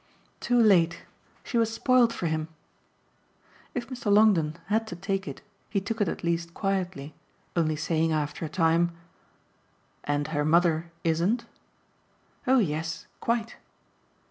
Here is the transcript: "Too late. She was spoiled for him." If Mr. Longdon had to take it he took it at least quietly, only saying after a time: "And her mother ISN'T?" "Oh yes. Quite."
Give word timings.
"Too 0.39 0.59
late. 0.59 1.03
She 1.43 1.59
was 1.59 1.71
spoiled 1.71 2.11
for 2.11 2.25
him." 2.25 2.47
If 3.75 3.87
Mr. 3.87 4.11
Longdon 4.11 4.57
had 4.65 4.87
to 4.87 4.95
take 4.95 5.27
it 5.27 5.43
he 5.69 5.79
took 5.79 6.01
it 6.01 6.07
at 6.07 6.23
least 6.23 6.55
quietly, 6.55 7.13
only 7.55 7.75
saying 7.75 8.11
after 8.11 8.43
a 8.43 8.49
time: 8.49 8.97
"And 10.03 10.29
her 10.29 10.43
mother 10.43 10.91
ISN'T?" 11.05 11.45
"Oh 12.47 12.57
yes. 12.57 13.05
Quite." 13.19 13.57